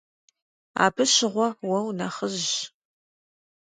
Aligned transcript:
Абы 0.85 1.03
щыгъуэ 1.13 1.47
уэ 1.67 1.79
унэхъыжьщ. 1.87 2.55